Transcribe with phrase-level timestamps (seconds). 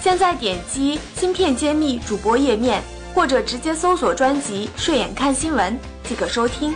[0.00, 2.80] 现在点击“芯片揭秘”主播页面，
[3.12, 6.72] 或者直接搜索专辑“睡眼看新闻”即可收听，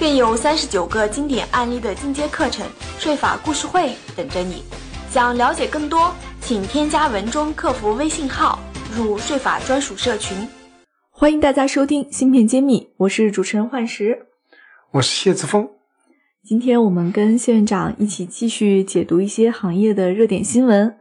[0.00, 2.66] 更有三十九个经典案例的进阶课程——
[2.98, 4.64] 税法故事会等着你。
[5.10, 8.58] 想了解更多，请添加文中客服微信号
[8.96, 10.48] 入税法专属社群。
[11.10, 14.28] 欢迎大家收听“芯片揭秘”，我是主持人幻石，
[14.92, 15.68] 我是谢志峰。
[16.42, 20.96] 今天我们跟谢院长一起继续解读一些行业的热点新闻。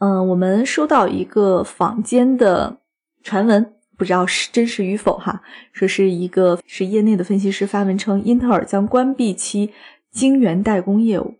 [0.00, 2.78] 嗯，我们收到一个坊间的
[3.24, 5.42] 传闻，不知道是真实与否哈。
[5.72, 9.72] 说是一个是业内的分析师发文称，英特尔将关闭其
[10.12, 11.34] 晶圆代工业务。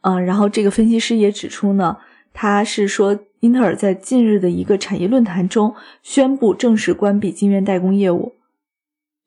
[0.00, 1.98] 嗯，然后这个分析师也指出呢，
[2.32, 8.36] 他是说英特尔在近日的一个产业论坛中宣布正式关闭晶圆代工业务，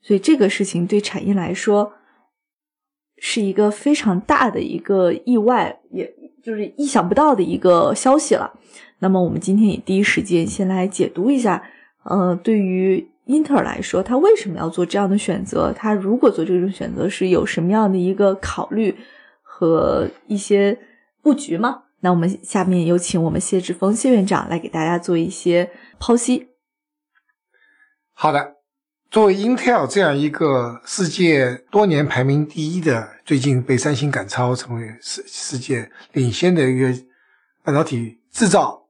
[0.02, 1.94] 所以这个事情对产业来说
[3.18, 6.25] 是一个非常大的一个意外，也。
[6.46, 8.54] 就是意想不到的一个消息了。
[9.00, 11.64] 那么，我们今天也第一时间先来解读一下。
[12.04, 15.74] 呃，对于英特尔来说，他为什么要做这样的选择？
[15.76, 18.96] 他如果做这种选择，是有什么样的一个考虑
[19.42, 20.78] 和一些
[21.24, 21.86] 布局吗？
[22.02, 26.50] 那我们下面有请我们谢志峰谢院长来给大家做一些剖析。
[28.14, 28.55] 好的。
[29.12, 36.94] 作为 Intel 这样一个世界多年排名第一的，最近被三星赶超，成为世世界领先的一个
[37.64, 38.88] 半导体制造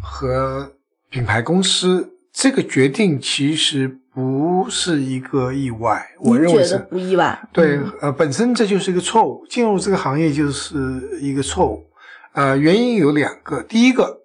[0.00, 0.72] 和
[1.10, 6.08] 品牌公司，这个决定其实不是一个意外。
[6.20, 7.36] 我认为是不意外。
[7.52, 11.84] 对，呃，本身这就是一个错误，进入这个行业就是一个错误。
[12.32, 14.20] 呃，原因有两个，第一个，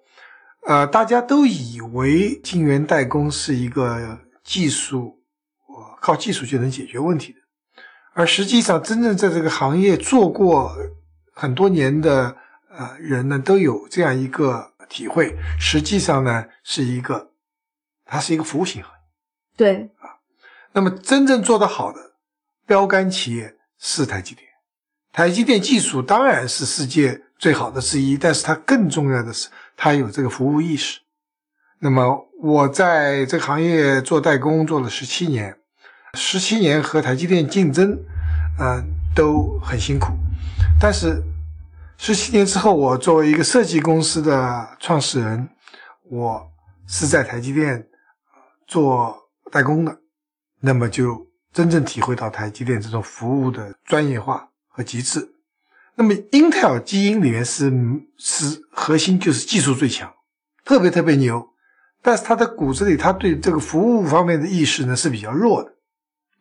[0.66, 5.16] 呃，大家都以为晶圆代工是一个技术。
[6.00, 7.38] 靠技术就能解决问题的，
[8.14, 10.74] 而实际上真正在这个行业做过
[11.34, 12.36] 很多年的
[12.70, 15.36] 呃人呢，都有这样一个体会。
[15.58, 17.30] 实际上呢，是一个，
[18.06, 18.98] 它是一个服务型行业。
[19.56, 20.18] 对啊，
[20.72, 22.14] 那么真正做得好的
[22.66, 24.48] 标杆企业是台积电。
[25.12, 31.00] 台积电技术当然是世界最好的之一，但是它更重要的是它有这个服务意识。
[31.78, 35.56] 那么我在这个行业做代工做了十七年。
[36.14, 37.98] 十七年和台积电竞争，
[38.58, 38.84] 嗯，
[39.14, 40.08] 都很辛苦。
[40.80, 41.22] 但是
[41.96, 45.48] 十七年之后，我作为一个设计公司的创始人，
[46.08, 46.50] 我
[46.86, 47.86] 是在台积电
[48.66, 49.16] 做
[49.52, 49.96] 代工的，
[50.60, 55.34] 那么就真正体会到台积电这种服务的专业化和极致。
[55.94, 57.70] 那么英特尔基因里面是
[58.16, 60.12] 是核心就是技术最强，
[60.64, 61.46] 特别特别牛，
[62.02, 65.70] 但是他的骨子里，他对这个服务方面的意识呢是比较弱的。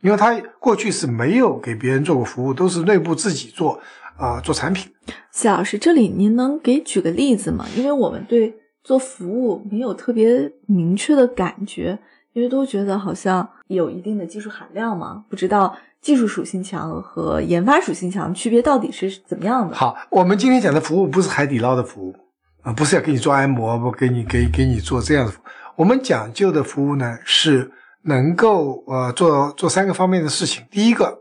[0.01, 3.79] 因为他过去是没有给别人做过服务，都是内部自己做，
[4.17, 4.89] 啊，做产品。
[5.31, 7.65] 谢老师，这里您能给举个例子吗？
[7.75, 11.99] 因为我们对做服务没有特别明确的感觉，
[12.31, 19.75] 因为都觉得好像有一定的技术含量嘛，不知道技术属性强和研发属性强区别到底是怎么样的。
[19.75, 22.15] 好，我们今天讲的服务不是海底捞的服务
[22.61, 25.43] 啊，不是要给你做按摩，不给你给给你做这样的服务。
[25.75, 27.69] 我们讲究的服务呢是。
[28.03, 30.65] 能够呃做做三个方面的事情。
[30.71, 31.19] 第一个，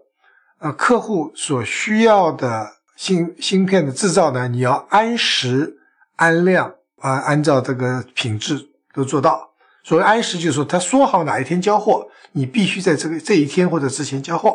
[0.58, 5.78] 呃，客户所需要的芯芯片的制造呢，你要按时
[6.16, 9.50] 按量啊，按照这个品质都做到。
[9.84, 14.54] 所谓按时，就是说他说好哪一天交货，你必须在这个这一天或者之前交货。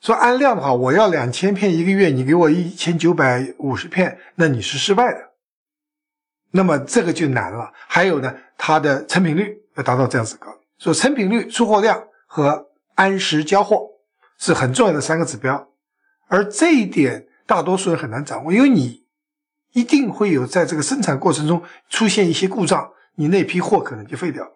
[0.00, 5.18] 说按量的话，我要两千片一个月，你给我一千九百五十片，那你是失败的。
[6.52, 7.72] 那么这个就难了。
[7.88, 10.57] 还有呢，它的成品率要达到这样子高。
[10.78, 13.88] 说成品率、出货量和按时交货
[14.38, 15.68] 是很重要的三个指标，
[16.28, 19.04] 而这一点大多数人很难掌握，因为你
[19.72, 24.52] 一定会有在这个生产过程中出现一些故障，你那批货可能就废掉了，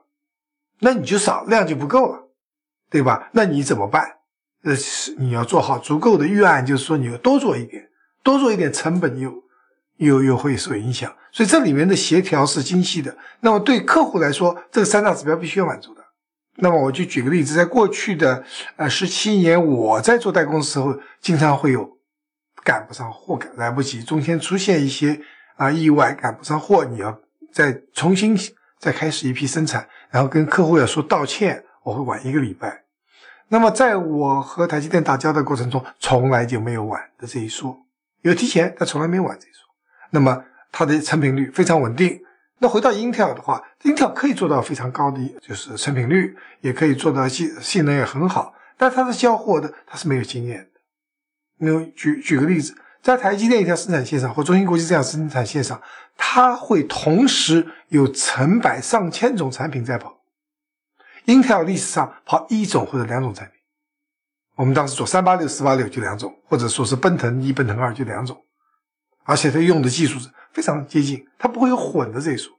[0.80, 2.28] 那你就少量就不够了，
[2.88, 3.28] 对吧？
[3.32, 4.18] 那你怎么办？
[4.62, 4.74] 呃，
[5.18, 7.90] 你要做好足够的预案，就是说你要多做一点，
[8.22, 9.42] 多做一点，成本又
[9.96, 13.16] 又又会受影响，所以这里面的协调是精细的。
[13.40, 16.01] 那么对客户来说，这三大指标必须要满足的。
[16.56, 18.44] 那么我就举个例子，在过去的
[18.76, 21.98] 呃十七年，我在做代工的时候，经常会有
[22.62, 25.18] 赶不上货、赶来不及，中间出现一些
[25.56, 27.18] 啊意外，赶不上货，你要
[27.52, 28.38] 再重新
[28.78, 32.82] 再开始一批生产，然后跟客户要说道歉，我会晚一个礼拜。
[33.48, 37.76] 那么在我和台积电打交道过程中，从来就没有晚的这一说，
[38.20, 39.60] 有提前，但从来没晚这一说。
[40.10, 42.20] 那么它的成品率非常稳定。
[42.62, 50.80] 那回到 Intel 的话，Intel 可以做到非常高的就是成品率，也可以做到性性能也很好，但它的交货的它是没有经验的。
[51.58, 52.72] 因为举举个例子，
[53.02, 55.82] 在台积电一条生产线上，或中芯国际这样生产线上，
[56.16, 60.20] 它会同时有成百上千种产品在跑。
[61.26, 63.56] Intel 历史上跑一种或者两种产品，
[64.54, 68.40] 我们当时做三八六、四八六就两种，或者说是奔腾一、奔腾二就两种，
[69.24, 72.52] 而且它用的技术是非常接近，它不会有混的这一说。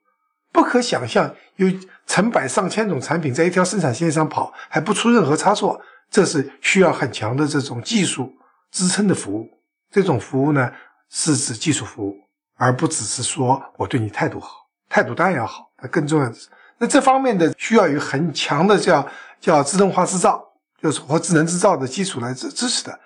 [0.52, 1.68] 不可想象有
[2.06, 5.82] 成百上千种产品在一条生产线上跑还不出任何差错，
[6.12, 8.34] 这是需要很强的这种技术。
[8.72, 9.48] 支撑的服务，
[9.92, 10.72] 这种服务呢
[11.08, 12.18] 是指技术服务，
[12.56, 16.48] 而不只是说我对你态度好，态度当然要好，那更重要的是，
[16.80, 19.08] 那这方面的需要有很强的叫
[19.40, 20.44] 叫自动化制造，
[20.82, 23.00] 就是或智能制造的基础来支支持的。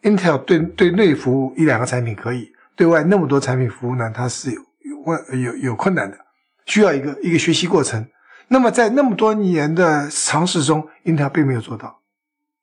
[0.00, 6.18] Intel 对对内服务一两个产品可以，对外那么多产品服务呢，它是有有问有有困难的，
[6.66, 8.06] 需要一个一个学习过程。
[8.48, 12.00] 那么在那么多年的尝试中，Intel 并没有做到。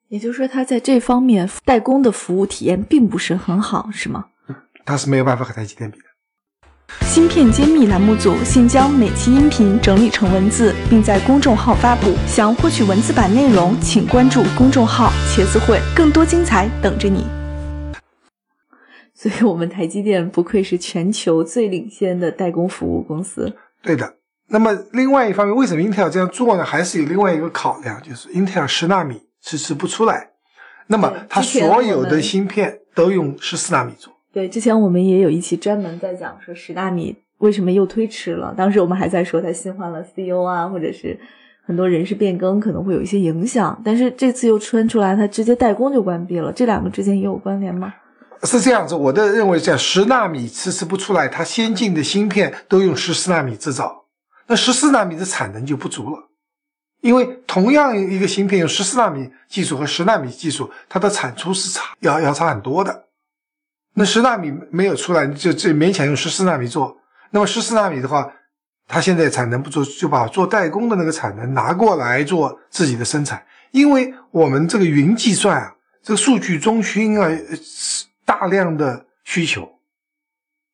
[0.09, 4.25] 也就是说，它在这方面代工的服务体验并不是很好，是吗？
[4.85, 6.05] 它是没有办法和台积电比的。
[7.07, 12.13] 芯片揭秘栏目组现将每期音频整理成文字，并在公众号发布。
[12.27, 17.25] 想获取文字版内容，请关注公众号“茄子会”，更多精彩等着你。
[19.29, 23.55] 所以，我们台积电不愧是全球最领先的代工服务公司。
[23.81, 24.15] 对的。
[24.49, 26.63] 那么，另外一方面，为什么英特尔这样做呢？
[26.63, 29.21] 还是有另外一个考量，就是英特尔十纳米。
[29.45, 30.29] 迟迟不出来，
[30.87, 34.13] 那么它所有的芯片都用十四纳米做。
[34.31, 38.53] 对，之前我们也有一期专门在讲说十纳米为什么又推迟了。
[38.55, 41.19] 当时我们还在说它新换了 CEO 啊，或者是
[41.65, 43.77] 很多人事变更可能会有一些影响。
[43.83, 46.49] 但是这次又穿出来，它直接代工就关闭了。
[46.53, 47.93] 这两个之间也有关联吗？
[48.45, 54.05] 是这样子，我的认为这样，十纳米迟迟不出来，它先进的芯片都用十四纳米制造，
[54.47, 56.29] 那十四纳米的产能就不足了。
[57.01, 63.05] 因为同样一个芯片用十四纳米技术和十纳米技术，它的产出是差要要差很多的。
[63.95, 66.97] 那十纳米没有出来，就就勉强用十四纳米做。
[67.31, 68.31] 那么十四纳米的话，
[68.87, 73.45] 它现在产能不足，就把做代工的那个产能拿过来做自己的生产。
[73.71, 77.29] 因为我们这个云计算啊，这个数据中心啊，
[78.25, 79.79] 大量的需求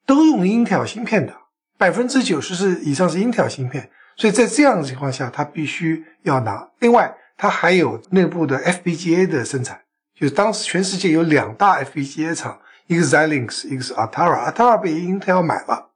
[0.06, 1.36] 都用 Intel 芯片的，
[1.78, 3.90] 百分之九十是以上是 Intel 芯片。
[4.16, 6.69] 所以在这样的情况下，它必须要拿。
[6.80, 9.80] 另外，它还有内部的 FPGA 的生产，
[10.13, 15.92] 就是当时全世界有两大 FPGA 厂，一个是 Xilinx，一个是 Altera，Altera 被 Intel 买了，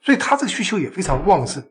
[0.00, 1.62] 所以它这个需求也非常旺盛。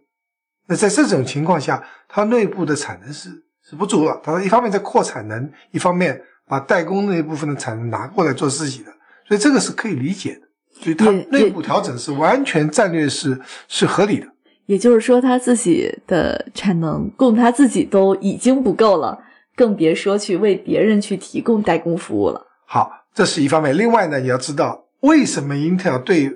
[0.68, 4.22] 那在这种情况下，它内部的产能是是不足了。
[4.24, 8.95] 它一方面在扩产能，一方面把代工那一部分的产能拿过来做自己的，
[9.28, 10.42] 所以这个是可以理解的。
[10.72, 14.28] 所以它内部调整是完全战略是是合理的。
[14.66, 19.24] 也就是说，他自己的产能供他自己都已经不够了，
[19.56, 22.48] 更别说去为别人去提供代工服务了。
[22.66, 23.78] 好，这是一方面。
[23.78, 26.32] 另外呢，你要知道，为什么 Intel 对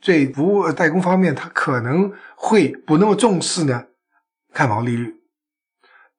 [0.00, 3.86] 对服务代工方面，它可能会不那么重视呢？
[4.52, 5.16] 看毛利率，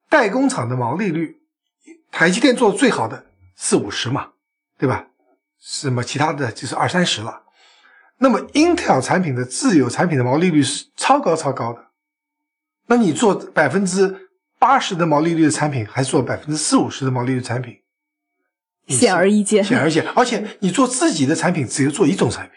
[0.09, 1.37] 代工厂的毛利率，
[2.11, 3.25] 台积电做的最好的
[3.55, 4.29] 四五十嘛，
[4.79, 5.09] 对吧？
[5.61, 7.43] 什么其他的就是二三十了。
[8.17, 11.87] 那么，Intel 产品的自有产品的毛利率是超高超高的。
[12.87, 17.77] 那你做百分之八十的毛利率的产品，还是做百分之四五十的毛利率产品？
[18.87, 20.05] 显而易见，显而易见。
[20.15, 22.53] 而且你做自己的产品，只有做一种产品，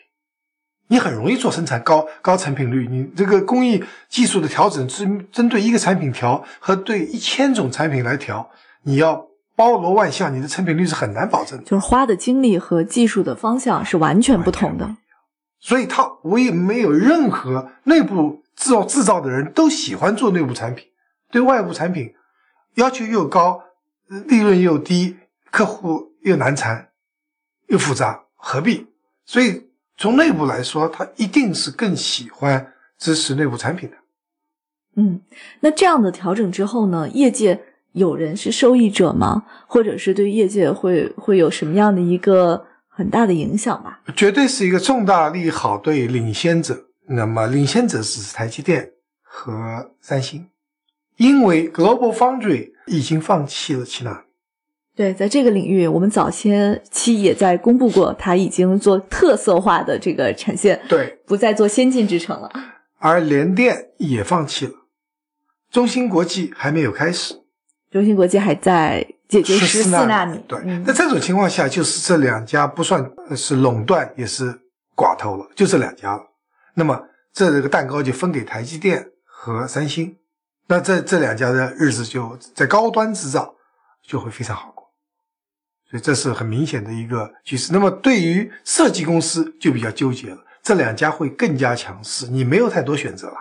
[0.88, 2.88] 你很容易做生产高高产品率。
[2.90, 8.50] 你这个工艺技术的调整，针针对一个产品调和对一千种产品来调，
[8.82, 11.64] 你要包罗万象，你的成品率是很难保证的。
[11.64, 14.96] 就是花的精力和技术的方向是完全不同的。
[15.60, 20.88] 所以，他我也没有任何内部制造制造的人都喜欢做内部产品，
[21.30, 22.14] 对外部产品
[22.74, 23.62] 要求又高，
[24.26, 25.16] 利润又低，
[25.50, 26.88] 客户又难缠，
[27.68, 28.88] 又复杂，何必？
[29.24, 33.96] 所以，从内部来说，他一定是更喜欢支持内部产品的。
[34.96, 35.22] 嗯，
[35.60, 37.08] 那这样的调整之后呢？
[37.08, 39.44] 业界有人是受益者吗？
[39.66, 42.66] 或者是对业界会会有什么样的一个？
[42.96, 46.84] 很大的影响吧，绝对是一个重大利好对领先者。
[47.08, 48.88] 那么领先者是台积电
[49.20, 50.46] 和三星，
[51.16, 54.26] 因为 Global Foundry 已经放弃了其他。
[54.94, 62.48] 对，在这个领域，我们早先期也在公布过，它已经做特色化的这个产线，对，不再做先进制程了。
[62.98, 64.72] 而联电也放弃了，
[65.68, 67.40] 中芯国际还没有开始，
[67.94, 70.36] 中芯国际还在解决十四纳纳米。
[70.48, 74.52] 对，嗯那这种情况下，就是这两家不算呃是垄断，也是
[74.96, 76.22] 寡头了，就这两家了。
[76.74, 77.00] 那么
[77.32, 80.16] 这个蛋糕就分给台积电和三星，
[80.66, 83.54] 那这这两家的日子就在高端制造
[84.04, 84.90] 就会非常好过，
[85.88, 87.72] 所以这是很明显的一个趋势。
[87.72, 93.36] 那么对于设计公司就比较纠结了，这两家会更加强势，你没有太多选择了，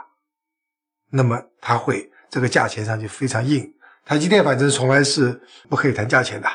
[1.09, 3.73] 那么它会这个价钱上就非常硬。
[4.05, 6.47] 台积电反正从来是不可以谈价钱的，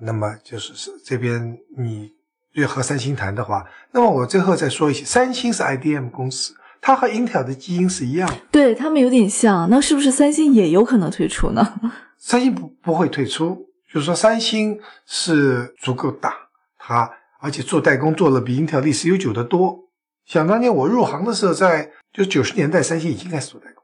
[0.00, 2.12] 那么就是是这边你
[2.52, 11.80] 越和三星谈的话，那么我最后再说一些，三星是 IDM 公司，它和 Intel 的基因是一样的，对他们有点像，那是不是三星也有可能退出呢？
[12.18, 16.34] 三星不不会退出，就是说三星是足够大，
[16.78, 19.84] 它而且做代工做了比 Intel 历史悠久的多。
[20.24, 23.75] 想当年我入行的时候，在就九十年代，三星已经开始做代工，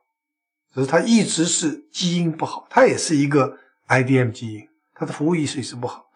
[0.74, 6.06] 只是它一直是基因不好，它也是一个 IDM 基因，它的服务意识也是不好。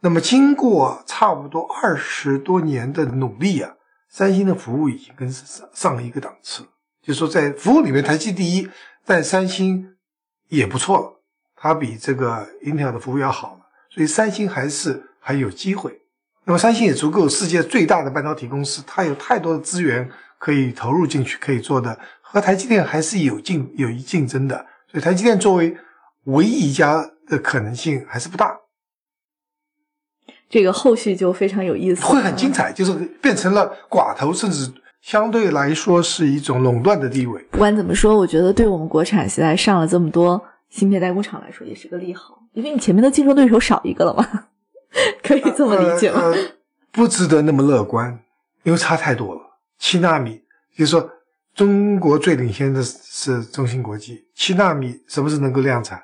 [0.00, 3.74] 那么经过差不多二十多年的努力啊，
[4.08, 6.64] 三星的服务已经跟上上了一个档次。
[7.00, 8.68] 就是说，在服务里面，台积第一，
[9.04, 9.96] 但三星
[10.48, 11.20] 也不错了，
[11.56, 16.02] 它比这个 Intel 的服务要好了，所以三星还是还有机会。
[16.44, 21.98] 那么三星也足够世界最大的半导体公司，它有太多的资源可以投入进去，可以做的
[22.32, 24.66] 和台积电还是有竞有一竞争的。
[24.90, 25.76] 所以台积电作为
[26.24, 28.56] 唯一一家的可能性还是不大。
[30.48, 32.52] 这个后续就非常有意思，会很精。
[32.52, 37.42] 彩，就是变成了寡头，甚至相对来说是一种垄断的地位。
[37.50, 44.44] 不管怎么说，我觉得对我们国产现在上了这么多芯片代工厂来说，也是个利好，因为你前面的竞争对手少一个了嘛，
[45.22, 46.20] 可以这么理解吗？
[46.22, 46.38] 呃呃
[46.92, 48.20] 不值得那么乐观，
[48.64, 49.40] 因为差太多了。
[49.78, 50.42] 七纳米，
[50.76, 51.10] 就是说
[51.54, 56.02] 中国最领先的是中芯国际，七纳米什么时候能够量产？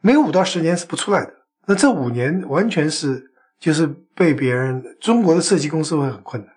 [0.00, 1.32] 没有五到十年是不出来的。
[1.66, 6.54] 那这五年完全是就是被别人中国的设计公司会很困难。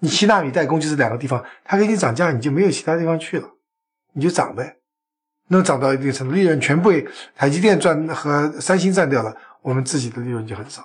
[0.00, 3.48] 你七纳米代工就是两个地方，他给你涨价，你就没有其他地方去了，
[4.14, 4.78] 你就涨呗。
[5.48, 7.06] 那涨到一定程度，利润全被
[7.36, 10.82] 台积电赚和三星占掉了，我们自己的利润就很少。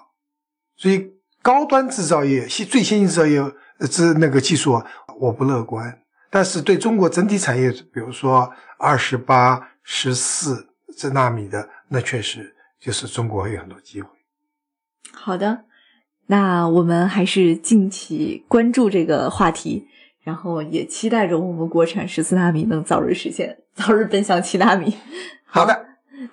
[0.78, 3.42] 所以高端制造业、先最先进制造业
[3.90, 4.86] 之那个技术啊，
[5.18, 5.99] 我不乐观。
[6.30, 14.10] 但是对中国整体产业，比如说二十八、十四这纳米的，那确实就是中国有很多机会。
[15.12, 15.64] 好的，
[16.28, 19.88] 那我们还是近期关注这个话题，
[20.24, 24.96] 然后也期待着我们国产十四纳米能早日实现， 早日奔向七纳米。
[25.46, 25.86] 好的，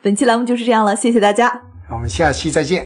[0.03, 1.63] 本期栏目就是这样了，谢谢大家。
[1.91, 2.86] 我们下期再见。